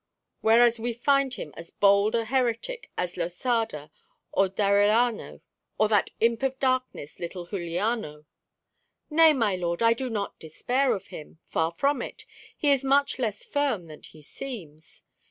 [0.39, 3.91] Whereas we find him as bold a heretic as Losada,
[4.31, 5.41] or D'Arellano,
[5.77, 8.25] or that imp of darkness, little Juliano."
[9.11, 11.37] "Nay, my lord, I do not despair of him.
[11.45, 12.25] Far from it.
[12.57, 15.03] He is much less firm than he seems.